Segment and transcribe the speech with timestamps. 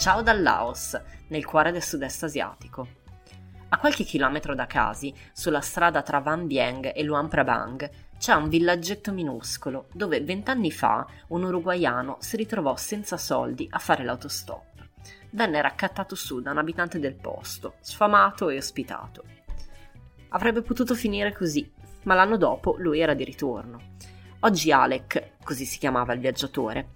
[0.00, 2.88] Ciao dal Laos, nel cuore del sud-est asiatico.
[3.68, 8.48] A qualche chilometro da Kasi, sulla strada tra Van Bieng e Luang Prabang, c'è un
[8.48, 14.88] villaggetto minuscolo dove vent'anni fa un uruguaiano si ritrovò senza soldi a fare l'autostop.
[15.32, 19.22] Venne raccattato su da un abitante del posto, sfamato e ospitato.
[20.30, 21.70] Avrebbe potuto finire così,
[22.04, 23.98] ma l'anno dopo lui era di ritorno.
[24.40, 26.92] Oggi Alec, così si chiamava il viaggiatore,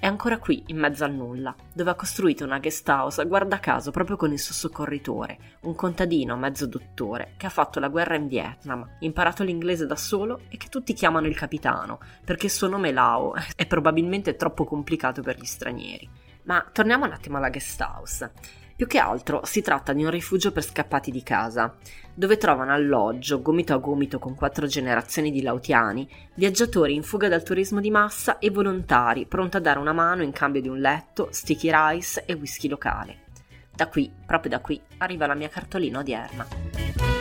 [0.00, 3.90] è ancora qui, in mezzo al nulla, dove ha costruito una guest house, guarda caso,
[3.90, 8.26] proprio con il suo soccorritore, un contadino mezzo dottore, che ha fatto la guerra in
[8.26, 12.92] Vietnam, imparato l'inglese da solo e che tutti chiamano il capitano, perché il suo nome
[12.92, 16.08] Lao, è probabilmente troppo complicato per gli stranieri.
[16.44, 18.32] Ma torniamo un attimo alla guest house.
[18.80, 21.76] Più che altro si tratta di un rifugio per scappati di casa,
[22.14, 27.42] dove trovano alloggio, gomito a gomito con quattro generazioni di lautiani, viaggiatori in fuga dal
[27.42, 31.28] turismo di massa e volontari pronti a dare una mano in cambio di un letto,
[31.30, 33.24] sticky rice e whisky locale.
[33.70, 37.19] Da qui, proprio da qui, arriva la mia cartolina odierna.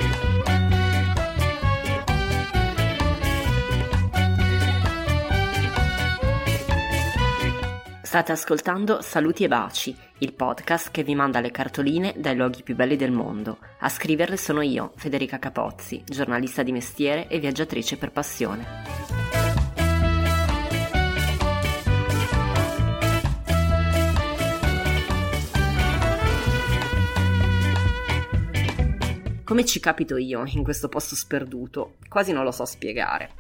[8.10, 12.74] State ascoltando Saluti e Baci, il podcast che vi manda le cartoline dai luoghi più
[12.74, 13.60] belli del mondo.
[13.82, 18.66] A scriverle sono io, Federica Capozzi, giornalista di mestiere e viaggiatrice per passione.
[29.44, 31.98] Come ci capito io in questo posto sperduto?
[32.10, 33.34] Quasi non lo so spiegare.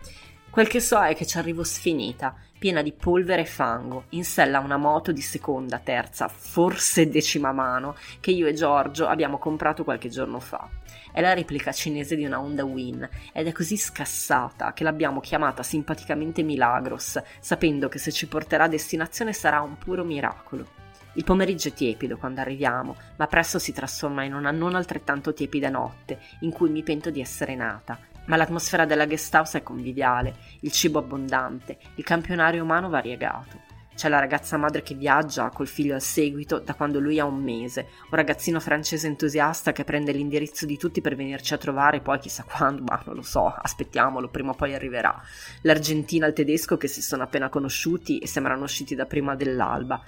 [0.49, 4.59] Quel che so è che ci arrivo sfinita, piena di polvere e fango, in sella
[4.59, 10.09] una moto di seconda, terza, forse decima mano, che io e Giorgio abbiamo comprato qualche
[10.09, 10.67] giorno fa.
[11.11, 15.61] È la replica cinese di una Honda Win ed è così scassata che l'abbiamo chiamata
[15.61, 20.77] simpaticamente Milagros, sapendo che se ci porterà a destinazione sarà un puro miracolo.
[21.13, 25.69] Il pomeriggio è tiepido quando arriviamo, ma presto si trasforma in una non altrettanto tiepida
[25.69, 27.99] notte, in cui mi pento di essere nata,
[28.29, 33.67] ma l'atmosfera della guest house è conviviale, il cibo abbondante, il campionario umano variegato.
[33.95, 37.41] C'è la ragazza madre che viaggia col figlio al seguito da quando lui ha un
[37.43, 42.19] mese, un ragazzino francese entusiasta che prende l'indirizzo di tutti per venirci a trovare poi
[42.19, 45.21] chissà quando, ma non lo so, aspettiamolo, prima o poi arriverà.
[45.63, 50.01] L'Argentina il tedesco che si sono appena conosciuti e sembrano usciti da prima dell'alba.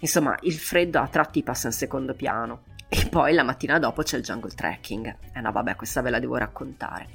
[0.00, 2.62] Insomma, il freddo a tratti passa in secondo piano.
[2.88, 5.16] E poi la mattina dopo c'è il jungle trekking.
[5.34, 7.08] Eh no, vabbè, questa ve la devo raccontare.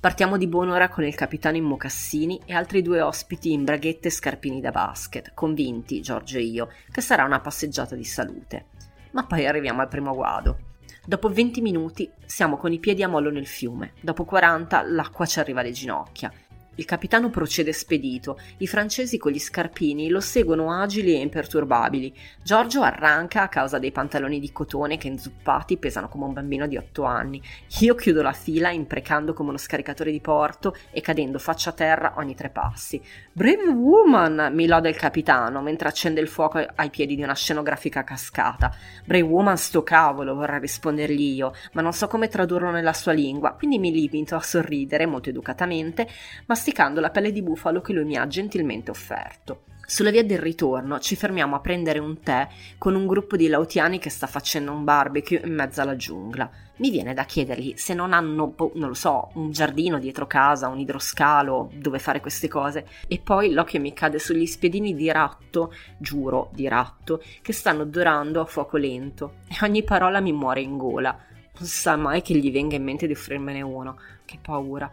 [0.00, 4.10] Partiamo di buon'ora con il capitano in mocassini e altri due ospiti in braghette e
[4.12, 8.66] scarpini da basket, convinti, Giorgio e io, che sarà una passeggiata di salute.
[9.10, 10.58] Ma poi arriviamo al primo guado.
[11.04, 15.40] Dopo 20 minuti siamo con i piedi a mollo nel fiume, dopo 40 l'acqua ci
[15.40, 16.32] arriva alle ginocchia
[16.78, 22.14] il capitano procede spedito, i francesi con gli scarpini lo seguono agili e imperturbabili.
[22.40, 26.76] Giorgio arranca a causa dei pantaloni di cotone che inzuppati pesano come un bambino di
[26.76, 27.42] otto anni.
[27.80, 32.14] Io chiudo la fila imprecando come uno scaricatore di porto e cadendo faccia a terra
[32.16, 33.02] ogni tre passi.
[33.32, 38.04] Brave woman, mi loda il capitano mentre accende il fuoco ai piedi di una scenografica
[38.04, 38.72] cascata.
[39.04, 43.54] Brave woman sto cavolo, vorrei rispondergli io, ma non so come tradurlo nella sua lingua,
[43.54, 46.06] quindi mi limito a sorridere molto educatamente,
[46.46, 49.62] ma masticando la pelle di bufalo che lui mi ha gentilmente offerto.
[49.86, 52.46] Sulla via del ritorno ci fermiamo a prendere un tè
[52.76, 56.50] con un gruppo di lautiani che sta facendo un barbecue in mezzo alla giungla.
[56.76, 60.68] Mi viene da chiedergli se non hanno, boh, non lo so, un giardino dietro casa,
[60.68, 62.86] un idroscalo dove fare queste cose.
[63.08, 68.42] E poi l'occhio mi cade sugli spiedini di ratto, giuro, di ratto, che stanno dorando
[68.42, 69.36] a fuoco lento.
[69.48, 71.18] E ogni parola mi muore in gola.
[71.58, 73.98] Non sa mai che gli venga in mente di offrirmene uno.
[74.26, 74.92] Che paura.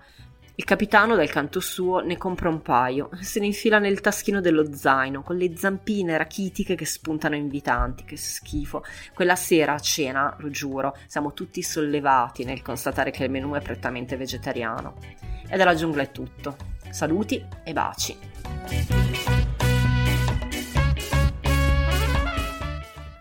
[0.57, 4.73] Il capitano, dal canto suo, ne compra un paio se ne infila nel taschino dello
[4.73, 8.05] zaino, con le zampine rachitiche che spuntano invitanti.
[8.05, 8.81] Che schifo.
[9.13, 13.61] Quella sera a cena, lo giuro, siamo tutti sollevati nel constatare che il menù è
[13.61, 14.95] prettamente vegetariano.
[15.45, 16.55] E dalla giungla è tutto.
[16.89, 18.17] Saluti e baci.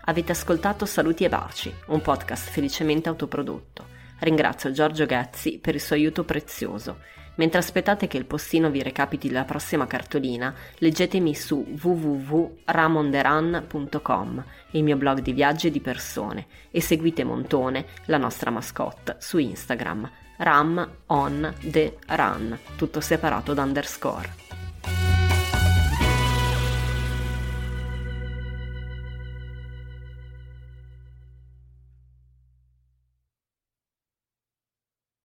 [0.05, 3.87] Avete ascoltato Saluti e Baci, un podcast felicemente autoprodotto.
[4.19, 6.99] Ringrazio Giorgio Ghezzi per il suo aiuto prezioso.
[7.35, 14.95] Mentre aspettate che il postino vi recapiti la prossima cartolina, leggetemi su www.ramonderan.com, il mio
[14.95, 20.89] blog di viaggi e di persone, e seguite Montone, la nostra mascotte, su Instagram, ram
[21.07, 24.44] on the run, tutto separato da underscore.